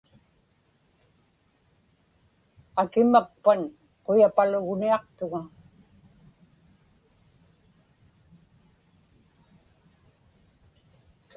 Akimakpan 2.81 3.59
quyapalugniaqtuŋa. 4.05 5.41